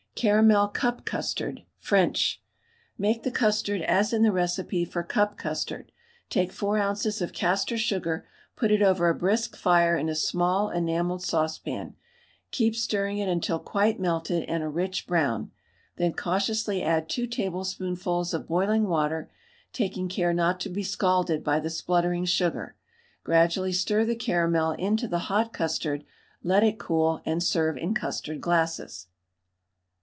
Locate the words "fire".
9.55-9.95